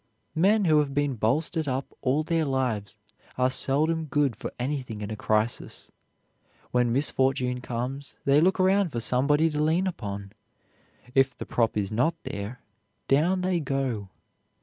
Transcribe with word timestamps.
Men 0.33 0.65
who 0.65 0.79
have 0.79 0.95
been 0.95 1.13
bolstered 1.13 1.67
up 1.67 1.85
all 2.01 2.23
their 2.23 2.43
lives 2.43 2.97
are 3.37 3.51
seldom 3.51 4.05
good 4.05 4.35
for 4.35 4.51
anything 4.57 5.01
in 5.01 5.11
a 5.11 5.15
crisis. 5.15 5.91
When 6.71 6.91
misfortune 6.91 7.61
comes, 7.61 8.15
they 8.25 8.41
look 8.41 8.59
around 8.59 8.91
for 8.91 8.99
somebody 8.99 9.47
to 9.51 9.61
lean 9.61 9.85
upon. 9.85 10.31
It 11.13 11.37
the 11.37 11.45
prop 11.45 11.77
is 11.77 11.91
not 11.91 12.15
there, 12.23 12.61
down 13.07 13.41
they 13.41 13.59
go. 13.59 14.09